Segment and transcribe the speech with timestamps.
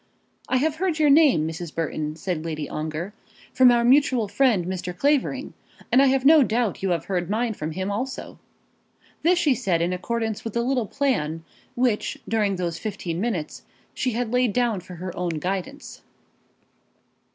[0.49, 1.75] "I have heard your name, Mrs.
[1.75, 3.13] Burton," said Lady Ongar,
[3.53, 4.97] "from our mutual friend, Mr.
[4.97, 5.53] Clavering,
[5.91, 8.39] and I have no doubt you have heard mine from him also."
[9.21, 11.43] This she said in accordance with the little plan
[11.75, 13.61] which during those fifteen minutes
[13.93, 16.01] she had laid down for her own guidance.